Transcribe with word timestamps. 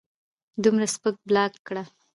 دومره 0.63 0.87
سپک 0.93 1.15
بلاک 1.29 1.53
کړۀ 1.67 1.83